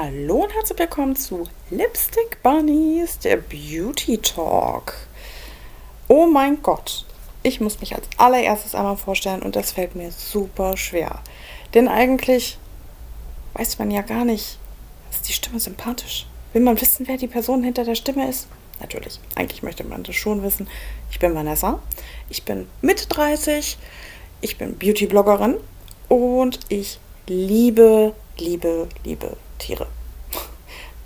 [0.00, 4.94] Hallo und herzlich willkommen zu Lipstick Bunnies, der Beauty Talk.
[6.06, 7.04] Oh mein Gott,
[7.42, 11.20] ich muss mich als allererstes einmal vorstellen und das fällt mir super schwer.
[11.74, 12.58] Denn eigentlich
[13.54, 14.60] weiß man ja gar nicht,
[15.10, 16.28] ist die Stimme sympathisch?
[16.52, 18.46] Will man wissen, wer die Person hinter der Stimme ist?
[18.78, 20.68] Natürlich, eigentlich möchte man das schon wissen.
[21.10, 21.82] Ich bin Vanessa,
[22.28, 23.76] ich bin Mitte 30,
[24.42, 25.56] ich bin Beauty-Bloggerin
[26.08, 29.86] und ich liebe, liebe, liebe Tiere.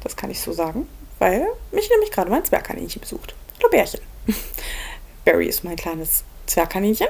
[0.02, 3.34] Das kann ich so sagen, weil mich nämlich gerade mein Zwergkaninchen besucht.
[3.58, 4.00] Hallo Bärchen.
[5.24, 7.08] Barry ist mein kleines Zwergkaninchen.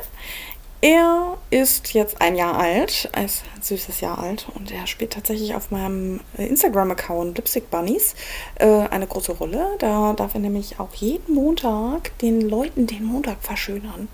[0.84, 3.30] Er ist jetzt ein Jahr alt, ein
[3.60, 8.16] süßes Jahr alt und er spielt tatsächlich auf meinem Instagram-Account Lipstick Bunnies
[8.56, 9.76] äh, eine große Rolle.
[9.78, 14.08] Da darf er nämlich auch jeden Montag den Leuten den Montag verschönern.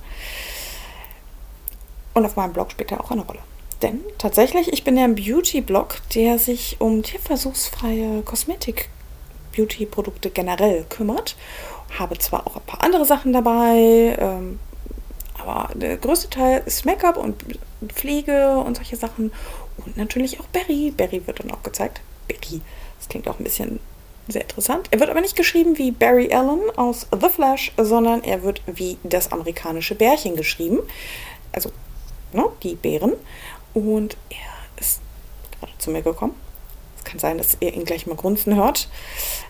[2.13, 3.41] Und auf meinem Blog spielt er auch eine Rolle.
[3.83, 11.37] Denn tatsächlich, ich bin ja ein Beauty-Blog, der sich um tierversuchsfreie Kosmetik-Beauty-Produkte generell kümmert.
[11.99, 14.59] Habe zwar auch ein paar andere Sachen dabei, ähm,
[15.39, 17.37] aber der größte Teil ist Make-up und
[17.87, 19.33] Pflege und solche Sachen.
[19.85, 20.93] Und natürlich auch Berry.
[20.97, 22.01] Berry wird dann auch gezeigt.
[22.27, 22.61] Berry.
[22.99, 23.79] Das klingt auch ein bisschen
[24.27, 24.89] sehr interessant.
[24.91, 28.99] Er wird aber nicht geschrieben wie Barry Allen aus The Flash, sondern er wird wie
[29.05, 30.81] das amerikanische Bärchen geschrieben.
[31.53, 31.71] Also
[32.33, 33.13] ne, die Bären.
[33.79, 35.01] Und er ist
[35.59, 36.35] gerade zu mir gekommen.
[36.97, 38.89] Es kann sein, dass ihr ihn gleich mal grunzen hört.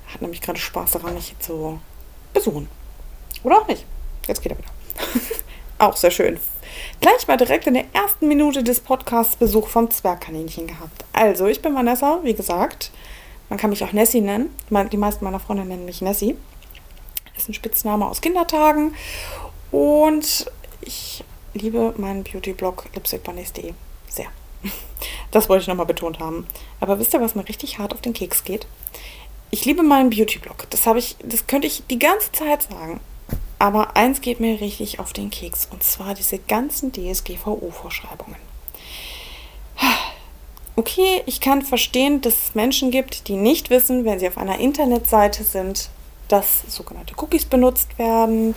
[0.06, 1.80] Er hat nämlich gerade Spaß daran, mich zu
[2.34, 2.68] besuchen.
[3.42, 3.86] Oder auch nicht.
[4.26, 4.68] Jetzt geht er wieder.
[5.78, 6.38] auch sehr schön.
[7.00, 11.04] Gleich mal direkt in der ersten Minute des Podcasts Besuch vom Zwergkaninchen gehabt.
[11.12, 12.90] Also, ich bin Vanessa, wie gesagt.
[13.48, 14.54] Man kann mich auch Nessie nennen.
[14.92, 16.36] Die meisten meiner Freunde nennen mich Nessie.
[17.32, 18.94] Das ist ein Spitzname aus Kindertagen.
[19.70, 20.50] Und
[20.82, 23.72] ich liebe meinen Beauty-Blog lipstickbunnies.de
[24.10, 24.26] sehr.
[25.30, 26.46] Das wollte ich nochmal betont haben.
[26.80, 28.66] Aber wisst ihr, was mir richtig hart auf den Keks geht?
[29.50, 30.66] Ich liebe meinen Beauty-Blog.
[30.70, 33.00] Das habe ich, das könnte ich die ganze Zeit sagen.
[33.58, 35.68] Aber eins geht mir richtig auf den Keks.
[35.70, 38.36] Und zwar diese ganzen DSGVO-Vorschreibungen.
[40.76, 44.60] Okay, ich kann verstehen, dass es Menschen gibt, die nicht wissen, wenn sie auf einer
[44.60, 45.90] Internetseite sind,
[46.28, 48.54] dass sogenannte Cookies benutzt werden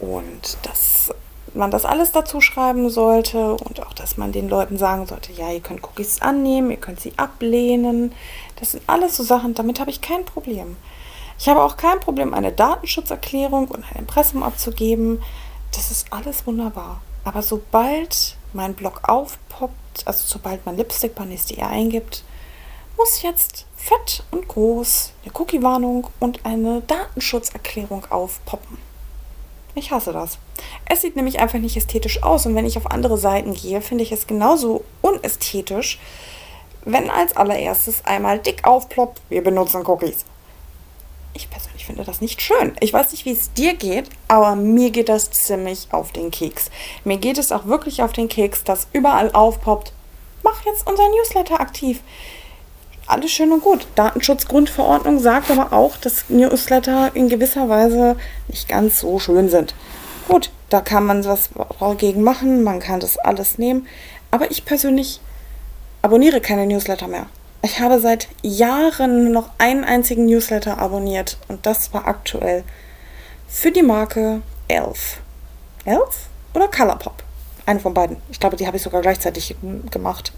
[0.00, 1.14] und dass
[1.54, 5.50] man das alles dazu schreiben sollte und auch, dass man den Leuten sagen sollte, ja,
[5.50, 8.12] ihr könnt Cookies annehmen, ihr könnt sie ablehnen.
[8.56, 10.76] Das sind alles so Sachen, damit habe ich kein Problem.
[11.38, 15.22] Ich habe auch kein Problem, eine Datenschutzerklärung und ein Impressum abzugeben.
[15.72, 17.00] Das ist alles wunderbar.
[17.24, 22.24] Aber sobald mein Blog aufpoppt, also sobald man Lipstick Bunnies.de eingibt,
[22.96, 28.91] muss jetzt fett und groß eine Cookie-Warnung und eine Datenschutzerklärung aufpoppen.
[29.74, 30.38] Ich hasse das.
[30.86, 34.04] Es sieht nämlich einfach nicht ästhetisch aus und wenn ich auf andere Seiten gehe, finde
[34.04, 35.98] ich es genauso unästhetisch,
[36.84, 40.24] wenn als allererstes einmal dick aufploppt, wir benutzen Cookies.
[41.34, 42.76] Ich persönlich finde das nicht schön.
[42.80, 46.70] Ich weiß nicht, wie es dir geht, aber mir geht das ziemlich auf den Keks.
[47.04, 49.92] Mir geht es auch wirklich auf den Keks, dass überall aufpoppt,
[50.42, 52.00] mach jetzt unser Newsletter aktiv
[53.12, 53.86] alles schön und gut.
[53.94, 58.16] Datenschutzgrundverordnung sagt aber auch, dass Newsletter in gewisser Weise
[58.48, 59.74] nicht ganz so schön sind.
[60.28, 63.86] Gut, da kann man was dagegen machen, man kann das alles nehmen.
[64.30, 65.20] Aber ich persönlich
[66.00, 67.26] abonniere keine Newsletter mehr.
[67.60, 72.64] Ich habe seit Jahren noch einen einzigen Newsletter abonniert und das war aktuell
[73.46, 75.20] für die Marke Elf.
[75.84, 77.22] Elf oder Colourpop?
[77.66, 78.16] Eine von beiden.
[78.30, 79.54] Ich glaube, die habe ich sogar gleichzeitig
[79.90, 80.32] gemacht.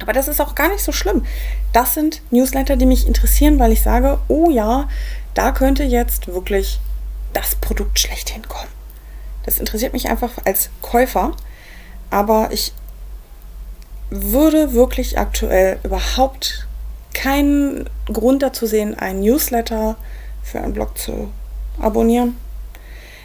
[0.00, 1.24] Aber das ist auch gar nicht so schlimm.
[1.72, 4.88] Das sind Newsletter, die mich interessieren, weil ich sage, oh ja,
[5.34, 6.80] da könnte jetzt wirklich
[7.32, 8.70] das Produkt schlechthin kommen.
[9.44, 11.32] Das interessiert mich einfach als Käufer,
[12.10, 12.72] aber ich
[14.10, 16.66] würde wirklich aktuell überhaupt
[17.14, 19.96] keinen Grund dazu sehen, einen Newsletter
[20.42, 21.30] für einen Blog zu
[21.80, 22.36] abonnieren.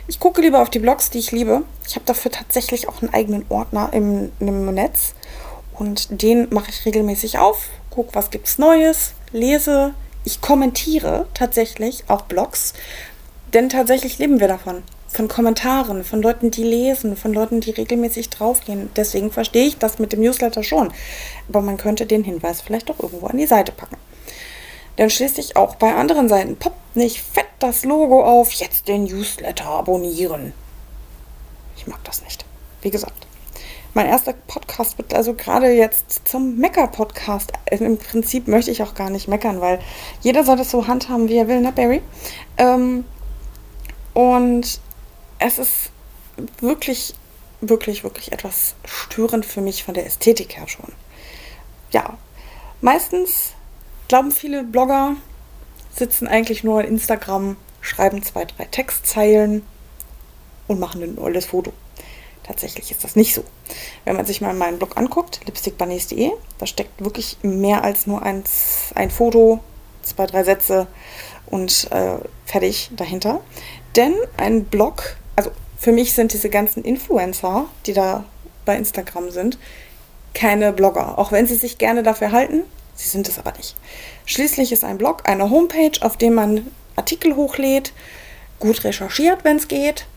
[0.08, 1.64] Ich gucke lieber auf die Blogs, die ich liebe.
[1.88, 5.14] Ich habe dafür tatsächlich auch einen eigenen Ordner im, im Netz
[5.74, 9.94] und den mache ich regelmäßig auf, gucke, was gibt es Neues, lese.
[10.26, 12.74] Ich kommentiere tatsächlich auch Blogs,
[13.54, 14.84] denn tatsächlich leben wir davon.
[15.08, 18.90] Von Kommentaren, von Leuten, die lesen, von Leuten, die regelmäßig draufgehen.
[18.96, 20.92] Deswegen verstehe ich das mit dem Newsletter schon.
[21.50, 23.98] Aber man könnte den Hinweis vielleicht doch irgendwo an die Seite packen.
[24.98, 29.66] Denn schließlich auch bei anderen Seiten poppt nicht fett das Logo auf, jetzt den Newsletter
[29.66, 30.54] abonnieren.
[31.78, 32.46] Ich mag das nicht.
[32.82, 33.28] Wie gesagt,
[33.94, 37.54] mein erster Podcast wird also gerade jetzt zum Mecker-Podcast.
[37.70, 39.80] Im Prinzip möchte ich auch gar nicht meckern, weil
[40.22, 42.02] jeder soll das so handhaben, wie er will, ne, Barry?
[42.58, 43.06] Ähm,
[44.14, 44.80] und
[45.40, 45.92] es ist
[46.60, 47.14] wirklich,
[47.62, 50.92] wirklich, wirklich etwas störend für mich von der Ästhetik her schon.
[51.92, 52.18] Ja,
[52.82, 53.54] meistens
[54.08, 55.16] glauben viele Blogger,
[55.96, 59.64] sitzen eigentlich nur in Instagram, schreiben zwei, drei Textzeilen
[60.68, 61.74] und machen ein tolles Foto.
[62.44, 63.44] Tatsächlich ist das nicht so.
[64.04, 68.44] Wenn man sich mal meinen Blog anguckt, lipstickbunnies.de, da steckt wirklich mehr als nur ein,
[68.96, 69.62] ein Foto,
[70.02, 70.88] zwei, drei Sätze
[71.46, 73.42] und äh, fertig dahinter.
[73.96, 78.26] Denn ein Blog, also für mich sind diese ganzen Influencer, die da
[78.66, 79.58] bei Instagram sind,
[80.34, 81.18] keine Blogger.
[81.18, 82.64] Auch wenn sie sich gerne dafür halten,
[82.96, 83.76] sie sind es aber nicht.
[84.26, 87.94] Schließlich ist ein Blog eine Homepage, auf dem man Artikel hochlädt,
[88.60, 90.08] gut recherchiert, wenn es geht,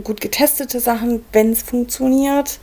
[0.00, 2.60] gut getestete Sachen, wenn es funktioniert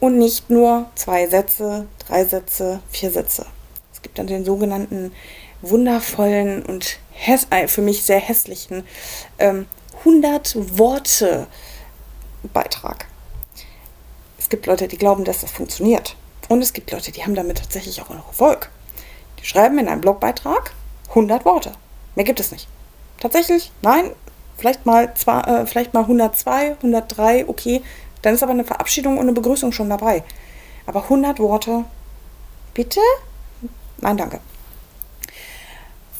[0.00, 3.46] und nicht nur zwei Sätze, drei Sätze, vier Sätze.
[3.92, 5.12] Es gibt dann den sogenannten
[5.62, 6.98] wundervollen und
[7.50, 8.84] äh, für mich sehr hässlichen
[9.38, 9.66] ähm,
[10.00, 11.46] 100 Worte
[12.52, 13.06] Beitrag.
[14.38, 16.16] Es gibt Leute, die glauben, dass das funktioniert.
[16.48, 18.70] Und es gibt Leute, die haben damit tatsächlich auch noch Erfolg.
[19.40, 20.72] Die schreiben in einem Blogbeitrag
[21.10, 21.72] 100 Worte.
[22.14, 22.68] Mehr gibt es nicht.
[23.20, 24.10] Tatsächlich, nein,
[24.56, 27.82] vielleicht mal, zwei, äh, vielleicht mal 102, 103, okay.
[28.22, 30.22] Dann ist aber eine Verabschiedung und eine Begrüßung schon dabei.
[30.86, 31.84] Aber 100 Worte,
[32.72, 33.00] bitte?
[33.98, 34.40] Nein, danke.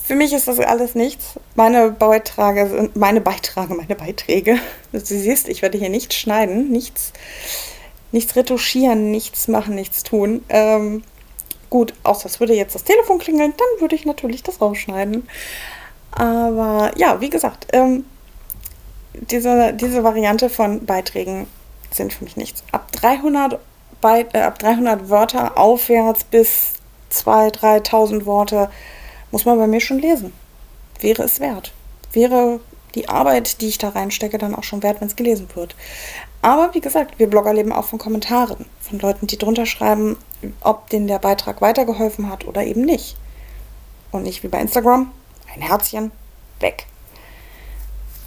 [0.07, 1.41] Für mich ist das alles nichts.
[1.55, 4.59] Meine Beiträge sind meine Beiträge, meine Beiträge.
[4.93, 7.13] Du siehst, ich werde hier nichts schneiden, nichts,
[8.13, 10.45] nichts retuschieren, nichts machen, nichts tun.
[10.51, 11.03] Ähm,
[11.71, 15.27] gut, außer es würde jetzt das Telefon klingeln, dann würde ich natürlich das rausschneiden.
[16.13, 18.05] Aber ja, wie gesagt, ähm,
[19.15, 21.47] diese, diese Variante von Beiträgen
[21.91, 22.65] sind für mich nichts.
[22.73, 23.59] Ab 300,
[24.01, 26.75] Beit, äh, ab 300 Wörter aufwärts bis
[27.13, 28.71] 2.000, 3.000 Worte
[29.31, 30.33] muss man bei mir schon lesen.
[31.01, 31.73] Wäre es wert.
[32.13, 32.61] Wäre
[32.95, 35.75] die Arbeit, die ich da reinstecke, dann auch schon wert, wenn es gelesen wird.
[36.43, 40.17] Aber wie gesagt, wir Blogger leben auch von Kommentaren, von Leuten, die drunter schreiben,
[40.61, 43.17] ob denen der Beitrag weitergeholfen hat oder eben nicht.
[44.13, 45.11] Und nicht wie bei Instagram,
[45.55, 46.13] ein Herzchen,
[46.61, 46.87] weg.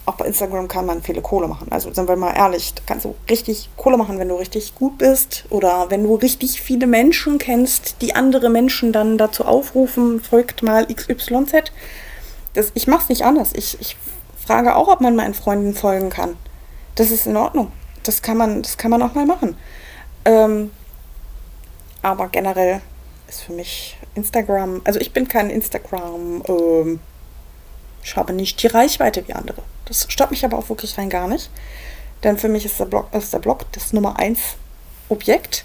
[0.08, 1.66] Auch bei Instagram kann man viele Kohle machen.
[1.68, 5.44] Also sind wir mal ehrlich, kannst du richtig Kohle machen, wenn du richtig gut bist
[5.50, 10.86] oder wenn du richtig viele Menschen kennst, die andere Menschen dann dazu aufrufen, folgt mal
[10.86, 11.72] XYZ.
[12.54, 13.50] Das, ich mache es nicht anders.
[13.52, 13.98] Ich, ich
[14.42, 16.38] frage auch, ob man meinen Freunden folgen kann.
[16.94, 17.70] Das ist in Ordnung.
[18.02, 19.58] Das kann man, das kann man auch mal machen.
[20.24, 20.70] Ähm,
[22.00, 22.80] aber generell
[23.28, 27.00] ist für mich Instagram, also ich bin kein Instagram, ähm,
[28.02, 29.62] ich habe nicht die Reichweite wie andere.
[29.88, 31.50] Das stört mich aber auch wirklich rein gar nicht.
[32.22, 34.38] Denn für mich ist der Blog, ist der Blog das Nummer 1
[35.08, 35.64] Objekt.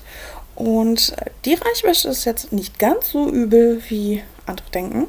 [0.56, 1.16] Und
[1.46, 5.08] die Reichweite ist jetzt nicht ganz so übel, wie andere denken.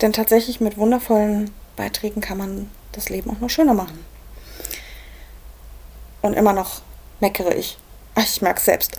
[0.00, 4.04] Denn tatsächlich mit wundervollen Beiträgen kann man das Leben auch noch schöner machen.
[6.22, 6.82] Und immer noch
[7.20, 7.78] meckere ich.
[8.14, 8.96] Ach, ich merke selbst.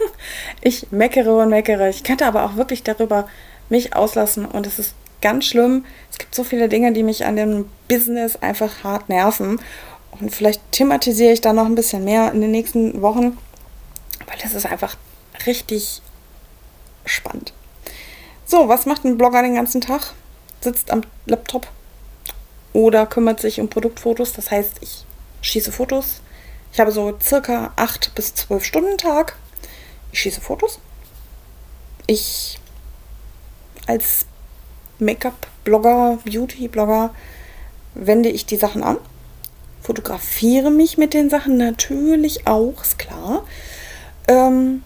[0.60, 1.88] ich meckere und meckere.
[1.88, 3.28] Ich könnte aber auch wirklich darüber
[3.68, 5.84] mich auslassen und es ist ganz schlimm.
[6.10, 9.60] Es gibt so viele Dinge, die mich an dem Business einfach hart nerven.
[10.10, 13.38] Und vielleicht thematisiere ich da noch ein bisschen mehr in den nächsten Wochen,
[14.26, 14.96] weil das ist einfach
[15.46, 16.02] richtig
[17.04, 17.52] spannend.
[18.44, 20.14] So, was macht ein Blogger den ganzen Tag?
[20.60, 21.68] Sitzt am Laptop
[22.72, 24.32] oder kümmert sich um Produktfotos.
[24.32, 25.04] Das heißt, ich
[25.42, 26.20] schieße Fotos.
[26.72, 29.36] Ich habe so circa 8 bis 12 Stunden Tag.
[30.12, 30.78] Ich schieße Fotos.
[32.06, 32.58] Ich
[33.86, 34.26] als
[34.98, 37.10] Make-up-Blogger, Beauty-Blogger
[37.94, 38.98] wende ich die Sachen an,
[39.80, 43.44] fotografiere mich mit den Sachen natürlich auch, ist klar.
[44.28, 44.82] Ähm,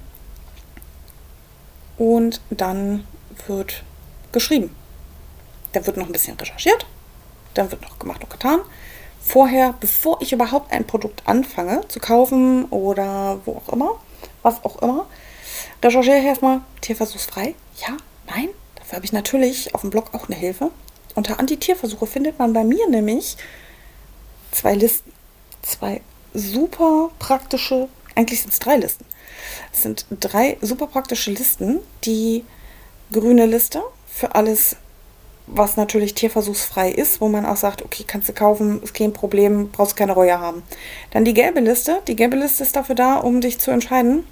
[1.99, 3.05] und dann
[3.47, 3.83] wird
[4.33, 4.75] geschrieben.
[5.73, 6.87] Da wird noch ein bisschen recherchiert,
[7.55, 8.61] dann wird noch gemacht und getan.
[9.21, 13.93] Vorher, bevor ich überhaupt ein Produkt anfange zu kaufen oder wo auch immer,
[14.43, 15.07] was auch immer,
[15.83, 17.55] recherchiere ich erstmal tierversuchsfrei.
[17.77, 17.97] Ja,
[18.27, 18.49] nein,
[18.93, 20.71] Dafür habe ich natürlich auf dem Blog auch eine Hilfe.
[21.15, 23.39] Unter Antitierversuche findet man bei mir nämlich
[24.51, 25.11] zwei Listen.
[25.63, 26.03] Zwei
[26.35, 29.07] super praktische, eigentlich sind es drei Listen.
[29.73, 31.81] Es sind drei super praktische Listen.
[32.05, 32.45] Die
[33.11, 34.77] grüne Liste für alles,
[35.47, 39.71] was natürlich tierversuchsfrei ist, wo man auch sagt, okay, kannst du kaufen, ist kein Problem,
[39.71, 40.63] brauchst keine Reue haben.
[41.13, 42.03] Dann die gelbe Liste.
[42.09, 44.27] Die gelbe Liste ist dafür da, um dich zu entscheiden,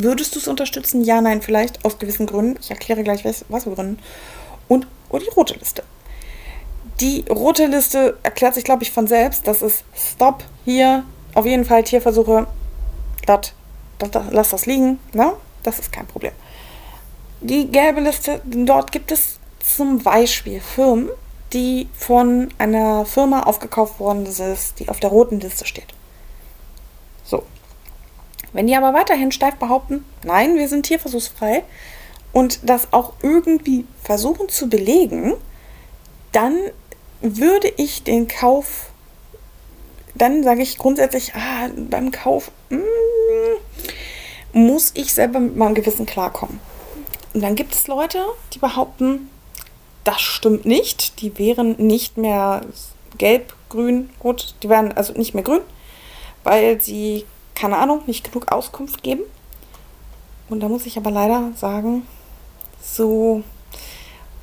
[0.00, 1.04] Würdest du es unterstützen?
[1.04, 2.58] Ja, nein, vielleicht aus gewissen Gründen.
[2.60, 3.98] Ich erkläre gleich, was, was für Gründen.
[4.68, 5.82] Und, und die rote Liste.
[7.00, 9.46] Die rote Liste erklärt sich, glaube ich, von selbst.
[9.46, 12.46] Das ist Stop, hier, auf jeden Fall Tierversuche,
[13.26, 13.52] dat,
[13.98, 14.98] dat, dat, lass das liegen.
[15.12, 15.32] Ne?
[15.62, 16.32] Das ist kein Problem.
[17.40, 21.08] Die gelbe Liste, dort gibt es zum Beispiel Firmen,
[21.52, 25.92] die von einer Firma aufgekauft worden sind, die auf der roten Liste steht.
[28.52, 31.64] Wenn die aber weiterhin steif behaupten, nein, wir sind tierversuchsfrei
[32.32, 35.34] und das auch irgendwie versuchen zu belegen,
[36.32, 36.56] dann
[37.20, 38.90] würde ich den Kauf,
[40.14, 42.78] dann sage ich grundsätzlich, ah, beim Kauf mm,
[44.52, 46.60] muss ich selber mit meinem Gewissen klarkommen.
[47.32, 48.18] Und dann gibt es Leute,
[48.52, 49.30] die behaupten,
[50.04, 52.62] das stimmt nicht, die wären nicht mehr
[53.18, 55.62] gelb, grün, rot, die wären also nicht mehr grün,
[56.44, 59.22] weil sie, keine Ahnung, nicht genug Auskunft geben.
[60.48, 62.06] Und da muss ich aber leider sagen,
[62.82, 63.42] so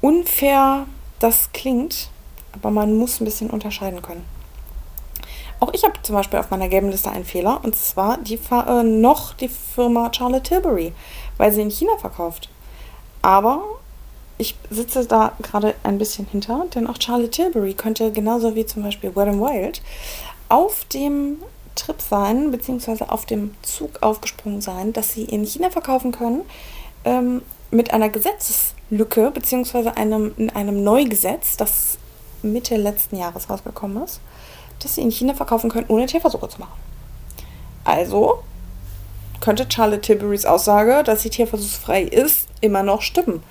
[0.01, 0.85] unfair
[1.19, 2.09] das klingt,
[2.53, 4.25] aber man muss ein bisschen unterscheiden können.
[5.59, 8.83] Auch ich habe zum Beispiel auf meiner gelben Liste einen Fehler und zwar die äh,
[8.83, 10.93] noch die Firma Charlotte Tilbury,
[11.37, 12.49] weil sie in China verkauft.
[13.21, 13.63] Aber
[14.37, 18.83] ich sitze da gerade ein bisschen hinter, denn auch Charlotte Tilbury könnte genauso wie zum
[18.83, 19.81] Beispiel Wet n Wild
[20.47, 21.37] auf dem
[21.79, 26.41] Trip sein, beziehungsweise auf dem Zug aufgesprungen sein, dass sie in China verkaufen können,
[27.05, 31.97] ähm, mit einer Gesetzeslücke, beziehungsweise einem, in einem Neugesetz, das
[32.41, 34.21] Mitte letzten Jahres rausgekommen ist,
[34.79, 36.79] dass sie in China verkaufen können, ohne Tierversuche zu machen.
[37.83, 38.43] Also
[39.39, 43.43] könnte Charlotte Tilburys Aussage, dass sie tierversuchsfrei ist, immer noch stimmen.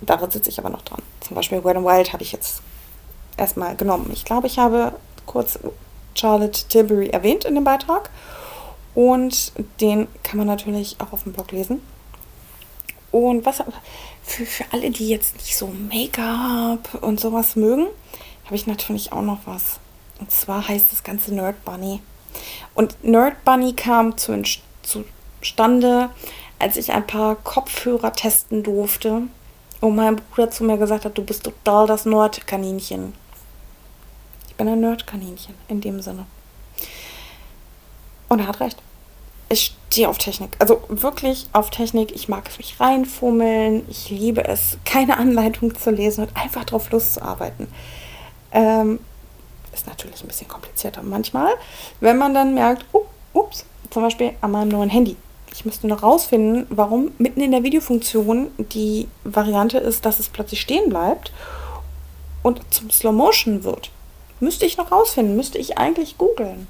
[0.00, 1.02] Daran sitze ich aber noch dran.
[1.20, 2.60] Zum Beispiel Wet n Wild habe ich jetzt
[3.36, 4.10] erstmal genommen.
[4.12, 4.92] Ich glaube, ich habe
[5.26, 5.58] kurz
[6.16, 8.10] Charlotte Tilbury erwähnt in dem Beitrag.
[8.94, 11.82] Und den kann man natürlich auch auf dem Blog lesen.
[13.10, 13.62] Und was
[14.22, 17.86] für, für alle, die jetzt nicht so Make-up und sowas mögen,
[18.44, 19.78] habe ich natürlich auch noch was.
[20.18, 22.00] Und zwar heißt das Ganze Nerd Bunny.
[22.74, 24.42] Und Nerd Bunny kam zu,
[24.82, 26.10] zustande,
[26.58, 29.22] als ich ein paar Kopfhörer testen durfte.
[29.80, 33.12] Und mein Bruder zu mir gesagt hat, du bist total das Nerdkaninchen.
[34.56, 36.26] Bin ein Nerdkaninchen in dem Sinne.
[38.28, 38.78] Und er hat recht
[39.48, 40.50] ich stehe auf Technik.
[40.58, 42.14] Also wirklich auf Technik.
[42.14, 43.86] Ich mag mich reinfummeln.
[43.88, 47.68] Ich liebe es, keine Anleitung zu lesen und einfach drauf loszuarbeiten.
[48.52, 48.98] Ähm,
[49.72, 51.52] ist natürlich ein bisschen komplizierter manchmal,
[52.00, 55.16] wenn man dann merkt, oh, ups, zum Beispiel an meinem neuen Handy.
[55.52, 60.60] Ich müsste noch rausfinden, warum mitten in der Videofunktion die Variante ist, dass es plötzlich
[60.60, 61.32] stehen bleibt
[62.42, 63.90] und zum Slow Motion wird.
[64.40, 66.66] Müsste ich noch rausfinden, müsste ich eigentlich googeln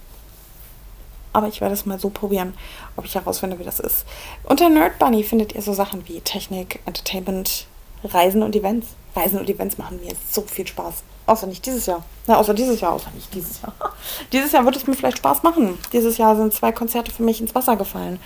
[1.36, 2.54] aber ich werde es mal so probieren,
[2.96, 4.06] ob ich herausfinde, wie das ist.
[4.44, 7.66] Unter Nerd Bunny findet ihr so Sachen wie Technik, Entertainment,
[8.02, 8.86] Reisen und Events.
[9.14, 11.02] Reisen und Events machen mir so viel Spaß.
[11.26, 12.02] Außer nicht dieses Jahr.
[12.26, 13.74] Na, außer dieses Jahr, außer nicht dieses Jahr.
[14.32, 15.76] dieses Jahr wird es mir vielleicht Spaß machen.
[15.92, 18.18] Dieses Jahr sind zwei Konzerte für mich ins Wasser gefallen.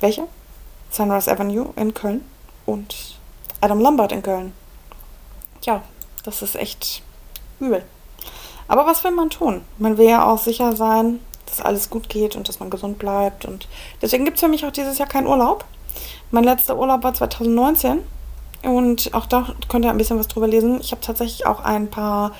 [0.00, 0.26] Welche?
[0.90, 2.24] Sunrise Avenue in Köln
[2.64, 3.18] und
[3.60, 4.54] Adam Lambert in Köln.
[5.64, 5.82] Ja,
[6.24, 7.02] das ist echt
[7.60, 7.84] übel.
[8.68, 9.62] Aber was will man tun?
[9.78, 13.44] Man will ja auch sicher sein, dass alles gut geht und dass man gesund bleibt.
[13.44, 13.68] Und
[14.02, 15.64] deswegen gibt es für mich auch dieses Jahr keinen Urlaub.
[16.30, 18.00] Mein letzter Urlaub war 2019
[18.62, 20.80] und auch da könnt ihr ein bisschen was drüber lesen.
[20.80, 22.32] Ich habe tatsächlich auch ein paar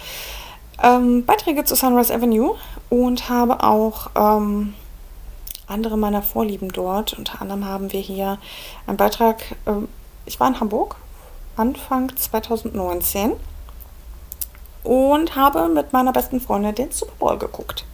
[0.82, 2.56] ähm, Beiträge zu Sunrise Avenue
[2.90, 4.74] und habe auch ähm,
[5.68, 7.14] andere meiner Vorlieben dort.
[7.14, 8.38] Unter anderem haben wir hier
[8.86, 9.88] einen Beitrag, ähm,
[10.26, 10.96] ich war in Hamburg
[11.56, 13.32] Anfang 2019
[14.86, 17.84] und habe mit meiner besten Freundin den Super Bowl geguckt.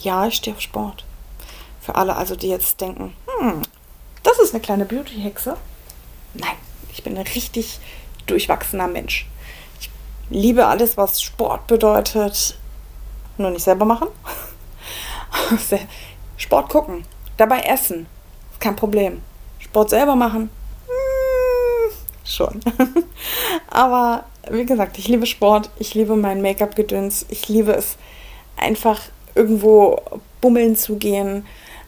[0.00, 1.04] Ja, ich stehe auf Sport.
[1.80, 3.62] Für alle also, die jetzt denken, hm,
[4.24, 5.56] das ist eine kleine Beauty-Hexe.
[6.34, 6.56] Nein,
[6.92, 7.78] ich bin ein richtig
[8.26, 9.28] durchwachsener Mensch.
[9.80, 9.90] Ich
[10.28, 12.58] liebe alles, was Sport bedeutet.
[13.38, 14.08] Nur nicht selber machen.
[16.36, 17.04] Sport gucken,
[17.36, 18.06] dabei essen,
[18.58, 19.22] kein Problem.
[19.60, 20.50] Sport selber machen,
[22.26, 22.60] schon.
[23.70, 27.96] Aber wie gesagt, ich liebe Sport, ich liebe mein Make-up-Gedöns, ich liebe es
[28.56, 29.00] einfach
[29.34, 30.00] irgendwo
[30.40, 31.46] bummeln zu gehen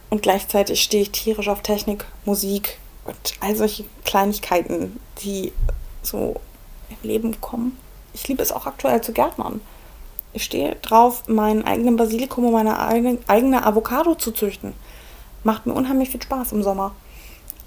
[0.09, 5.51] und gleichzeitig stehe ich tierisch auf Technik, Musik und all solche Kleinigkeiten, die
[6.01, 6.35] so
[6.89, 7.77] im Leben kommen.
[8.13, 9.61] Ich liebe es auch aktuell zu gärtnern.
[10.33, 14.73] Ich stehe drauf, meinen eigenen Basilikum und meine eigene Avocado zu züchten.
[15.43, 16.93] Macht mir unheimlich viel Spaß im Sommer.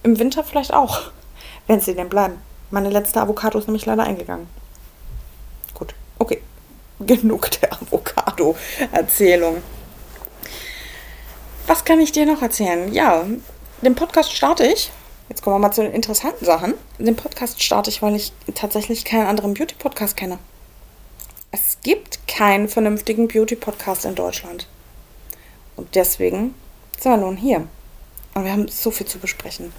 [0.03, 1.01] Im Winter vielleicht auch,
[1.67, 2.39] wenn sie denn bleiben.
[2.73, 4.49] Meine letzte Avocado ist nämlich leider eingegangen.
[5.75, 6.41] Gut, okay.
[7.01, 9.63] Genug der Avocado-Erzählung.
[11.67, 12.91] Was kann ich dir noch erzählen?
[12.91, 13.27] Ja,
[13.83, 14.91] den Podcast starte ich.
[15.29, 16.73] Jetzt kommen wir mal zu den interessanten Sachen.
[16.99, 20.39] Den Podcast starte ich, weil ich tatsächlich keinen anderen Beauty-Podcast kenne.
[21.51, 24.67] Es gibt keinen vernünftigen Beauty-Podcast in Deutschland.
[25.77, 26.55] Und deswegen
[26.99, 27.69] sind wir nun hier.
[28.33, 29.75] Und wir haben so viel zu besprechen.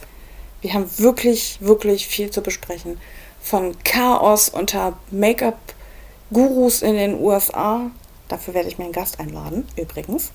[0.63, 2.97] Wir haben wirklich, wirklich viel zu besprechen.
[3.41, 7.91] Von Chaos unter Make-up-Gurus in den USA.
[8.29, 10.31] Dafür werde ich mir einen Gast einladen, übrigens.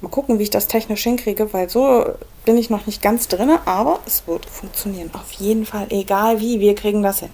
[0.00, 2.04] Mal gucken, wie ich das technisch hinkriege, weil so
[2.44, 5.12] bin ich noch nicht ganz drin, aber es wird funktionieren.
[5.14, 7.30] Auf jeden Fall, egal wie, wir kriegen das hin.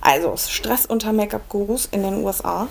[0.00, 2.68] Also Stress unter Make-up-Gurus in den USA,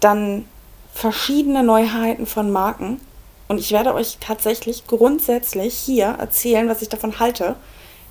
[0.00, 0.44] dann
[0.92, 3.00] verschiedene Neuheiten von Marken
[3.48, 7.56] und ich werde euch tatsächlich grundsätzlich hier erzählen, was ich davon halte.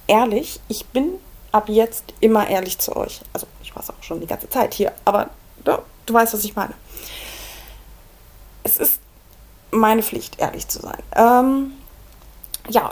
[0.08, 1.20] Ehrlich, ich bin
[1.52, 3.22] ab jetzt immer ehrlich zu euch.
[3.32, 5.30] Also ich war es auch schon die ganze Zeit hier, aber
[5.66, 6.74] ja, du weißt, was ich meine.
[8.64, 9.00] Es ist
[9.72, 11.02] meine Pflicht, ehrlich zu sein.
[11.16, 11.74] Ähm,
[12.70, 12.92] ja,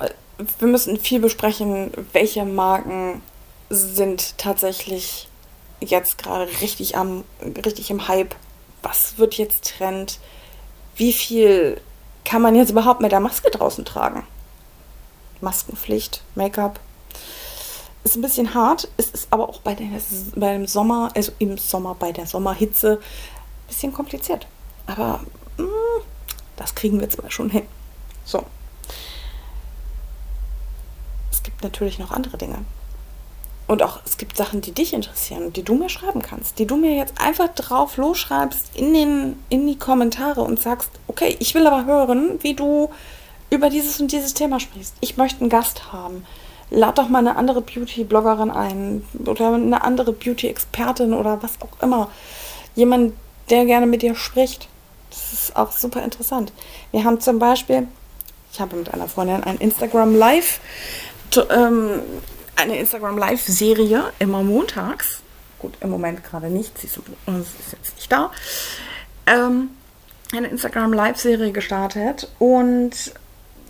[0.59, 3.21] wir müssen viel besprechen, welche Marken
[3.69, 5.27] sind tatsächlich
[5.79, 7.23] jetzt gerade richtig am,
[7.65, 8.35] richtig im Hype.
[8.83, 10.19] Was wird jetzt Trend?
[10.95, 11.79] Wie viel
[12.25, 14.25] kann man jetzt überhaupt mit der Maske draußen tragen?
[15.39, 16.79] Maskenpflicht, Make-up.
[18.03, 18.87] Ist ein bisschen hart.
[18.97, 19.95] Es ist aber auch bei, den,
[20.35, 24.47] bei Sommer, also im Sommer, bei der Sommerhitze, ein bisschen kompliziert.
[24.87, 25.19] Aber
[25.57, 26.01] mh, mm,
[26.57, 27.67] das kriegen wir zwar schon hin.
[28.25, 28.43] So.
[31.31, 32.65] Es gibt natürlich noch andere Dinge.
[33.67, 36.75] Und auch es gibt Sachen, die dich interessieren, die du mir schreiben kannst, die du
[36.75, 41.65] mir jetzt einfach drauf losschreibst in, den, in die Kommentare und sagst, okay, ich will
[41.65, 42.89] aber hören, wie du
[43.49, 44.95] über dieses und dieses Thema sprichst.
[44.99, 46.25] Ich möchte einen Gast haben.
[46.71, 52.09] Lad doch mal eine andere Beauty-Bloggerin ein oder eine andere Beauty-Expertin oder was auch immer.
[52.75, 53.13] Jemand,
[53.49, 54.67] der gerne mit dir spricht.
[55.09, 56.51] Das ist auch super interessant.
[56.91, 57.87] Wir haben zum Beispiel,
[58.53, 60.61] ich habe mit einer Freundin ein Instagram Live
[61.49, 62.01] ähm,
[62.55, 65.21] eine Instagram Live-Serie immer montags.
[65.59, 68.31] Gut, im Moment gerade nicht, sie ist, jetzt nicht da.
[69.27, 69.69] Ähm,
[70.33, 72.91] eine Instagram Live-Serie gestartet und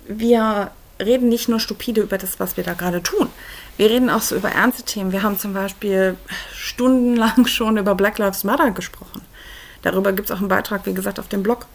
[0.08, 0.72] wir
[1.06, 3.30] reden nicht nur stupide über das, was wir da gerade tun.
[3.78, 5.12] Wir reden auch so über ernste Themen.
[5.12, 6.16] Wir haben zum Beispiel
[6.54, 9.22] stundenlang schon über Black Lives Matter gesprochen.
[9.82, 11.66] Darüber gibt es auch einen Beitrag, wie gesagt, auf dem Blog.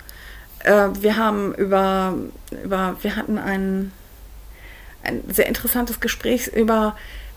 [0.60, 2.14] Äh, wir haben über,
[2.62, 3.92] über, wir hatten einen
[5.06, 6.96] ein sehr interessantes Gespräch über,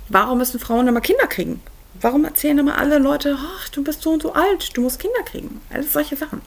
[0.09, 1.61] warum müssen Frauen immer Kinder kriegen?
[2.01, 5.21] Warum erzählen immer alle Leute, ach, du bist so und so alt, du musst Kinder
[5.25, 5.61] kriegen?
[5.69, 6.41] Alles solche Sachen.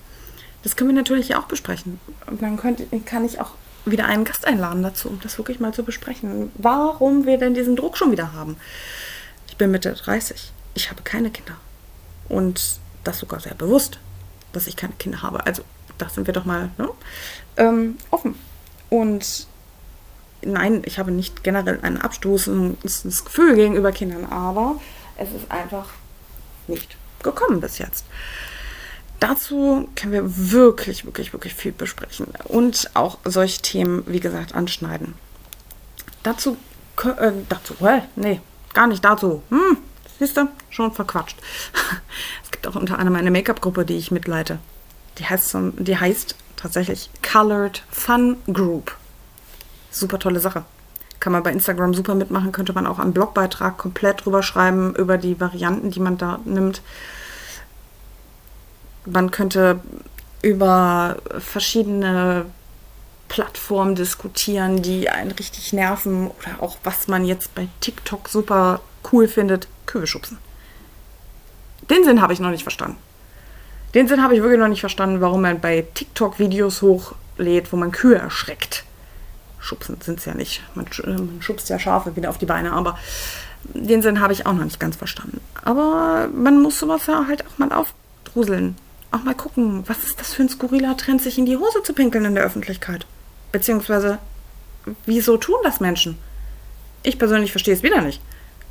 [0.63, 2.01] Das können wir natürlich auch besprechen.
[2.27, 3.53] Und dann könnt, kann ich auch
[3.85, 6.53] wieder einen Gast einladen dazu, um das wirklich mal zu besprechen.
[6.55, 8.57] Warum wir denn diesen Druck schon wieder haben.
[9.49, 10.53] Ich bin Mitte 30.
[10.75, 11.57] Ich habe keine Kinder.
[12.29, 13.99] Und das sogar sehr bewusst,
[14.53, 15.45] dass ich keine Kinder habe.
[15.47, 15.63] Also,
[15.99, 16.89] da sind wir doch mal ne?
[17.57, 18.37] ähm, offen.
[18.89, 19.47] Und
[20.43, 24.81] nein, ich habe nicht generell ein abstoßendes Gefühl gegenüber Kindern, aber
[25.17, 25.89] es ist einfach
[26.69, 28.05] nicht gekommen bis jetzt.
[29.23, 35.15] Dazu können wir wirklich, wirklich, wirklich viel besprechen und auch solche Themen, wie gesagt, anschneiden.
[36.25, 36.57] Dazu,
[37.05, 38.41] äh, dazu, äh, nee,
[38.75, 39.41] gar nicht dazu.
[39.51, 39.79] Hm,
[40.19, 41.37] siehst du, schon verquatscht.
[42.43, 44.59] es gibt auch unter anderem eine Make-up-Gruppe, die ich mitleite.
[45.19, 48.97] Die heißt, die heißt tatsächlich Colored Fun Group
[49.93, 50.65] super tolle Sache.
[51.21, 55.17] Kann man bei Instagram super mitmachen, könnte man auch einen Blogbeitrag komplett drüber schreiben, über
[55.17, 56.83] die Varianten, die man da nimmt.
[59.05, 59.81] Man könnte
[60.43, 62.47] über verschiedene
[63.29, 69.29] Plattformen diskutieren, die einen richtig nerven oder auch was man jetzt bei TikTok super cool
[69.29, 70.39] findet, Kühe schubsen.
[71.91, 72.99] Den Sinn habe ich noch nicht verstanden.
[73.95, 77.77] Den Sinn habe ich wirklich noch nicht verstanden, warum man bei TikTok Videos hochlädt, wo
[77.77, 78.85] man Kühe erschreckt
[79.63, 80.63] schubsen sind es ja nicht.
[80.75, 82.99] Man, man schubst ja Schafe wieder auf die Beine, aber
[83.65, 85.41] den Sinn habe ich auch noch nicht ganz verstanden.
[85.65, 88.77] Aber man muss sowas ja halt auch mal aufdruseln.
[89.13, 91.93] Auch mal gucken, was ist das für ein skurriler Trend, sich in die Hose zu
[91.93, 93.07] pinkeln in der Öffentlichkeit?
[93.53, 94.19] Beziehungsweise,
[95.05, 96.17] wieso tun das Menschen?
[97.03, 98.23] Ich persönlich verstehe es wieder nicht.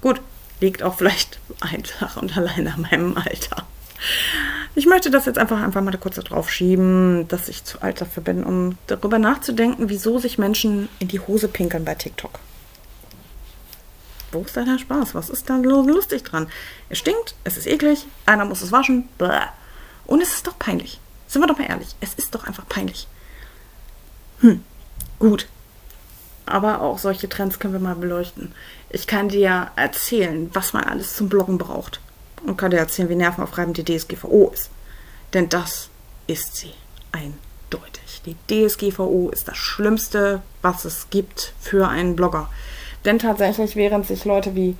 [0.01, 0.19] Gut,
[0.59, 3.67] liegt auch vielleicht einfach und allein an meinem Alter.
[4.73, 8.23] Ich möchte das jetzt einfach, einfach mal kurz darauf schieben, dass ich zu alt dafür
[8.23, 12.39] bin, um darüber nachzudenken, wieso sich Menschen in die Hose pinkeln bei TikTok.
[14.31, 15.13] Wo ist da der Spaß?
[15.13, 16.47] Was ist da lustig dran?
[16.89, 19.07] Es stinkt, es ist eklig, einer muss es waschen.
[19.19, 19.41] Bäh.
[20.11, 20.99] Und es ist doch peinlich.
[21.25, 23.07] Sind wir doch mal ehrlich, es ist doch einfach peinlich.
[24.41, 24.61] Hm,
[25.19, 25.47] gut.
[26.45, 28.53] Aber auch solche Trends können wir mal beleuchten.
[28.89, 32.01] Ich kann dir erzählen, was man alles zum Bloggen braucht
[32.45, 34.69] und kann dir erzählen, wie nervenaufreibend die DSGVO ist.
[35.33, 35.87] Denn das
[36.27, 36.73] ist sie
[37.13, 38.21] eindeutig.
[38.25, 42.49] Die DSGVO ist das Schlimmste, was es gibt für einen Blogger.
[43.05, 44.75] Denn tatsächlich, während sich Leute wie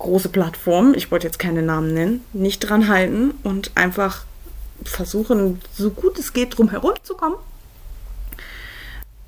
[0.00, 4.24] große Plattformen, ich wollte jetzt keine Namen nennen, nicht dran halten und einfach
[4.84, 7.36] versuchen, so gut es geht, drum herum zu kommen,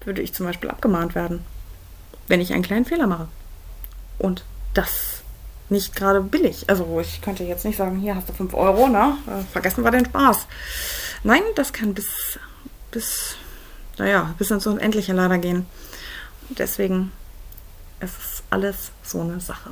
[0.05, 1.45] würde ich zum Beispiel abgemahnt werden,
[2.27, 3.29] wenn ich einen kleinen Fehler mache.
[4.19, 5.23] Und das
[5.69, 6.65] nicht gerade billig.
[6.69, 9.17] Also ich könnte jetzt nicht sagen, hier hast du 5 Euro, ne?
[9.27, 10.47] Äh, vergessen wir den Spaß.
[11.23, 12.39] Nein, das kann bis,
[12.91, 13.37] bis
[13.99, 15.67] naja, bis ins Unendliche leider gehen.
[16.49, 17.13] Und deswegen
[18.03, 19.71] es ist alles so eine Sache.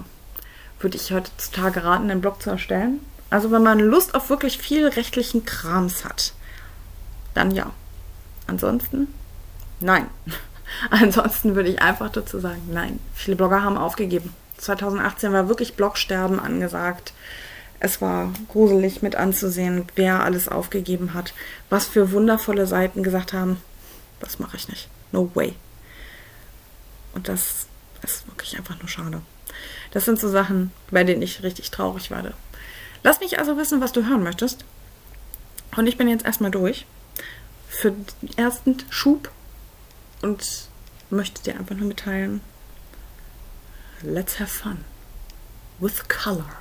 [0.80, 3.00] Würde ich heutzutage raten, einen Blog zu erstellen.
[3.28, 6.32] Also wenn man Lust auf wirklich viel rechtlichen Krams hat,
[7.34, 7.70] dann ja.
[8.46, 9.08] Ansonsten,
[9.80, 10.06] nein.
[10.90, 12.98] Ansonsten würde ich einfach dazu sagen, nein.
[13.14, 14.34] Viele Blogger haben aufgegeben.
[14.58, 17.12] 2018 war wirklich Blogsterben angesagt.
[17.78, 21.32] Es war gruselig mit anzusehen, wer alles aufgegeben hat,
[21.70, 23.56] was für wundervolle Seiten gesagt haben,
[24.20, 24.88] das mache ich nicht.
[25.12, 25.54] No way.
[27.14, 27.66] Und das
[28.02, 29.22] ist wirklich einfach nur schade.
[29.90, 32.34] Das sind so Sachen, bei denen ich richtig traurig werde.
[33.02, 34.64] Lass mich also wissen, was du hören möchtest.
[35.76, 36.86] Und ich bin jetzt erstmal durch
[37.68, 39.30] für den ersten Schub
[40.22, 40.68] und
[41.08, 42.40] möchte dir einfach nur mitteilen,
[44.02, 44.84] let's have fun
[45.78, 46.59] with color.